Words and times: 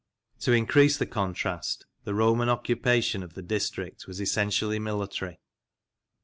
To 0.39 0.51
increase 0.51 0.97
the 0.97 1.05
contrast, 1.05 1.85
the 2.05 2.15
Roman 2.15 2.49
occupation 2.49 3.21
of 3.21 3.35
the 3.35 3.43
district 3.43 4.07
was 4.07 4.19
essentially 4.19 4.79
military. 4.79 5.37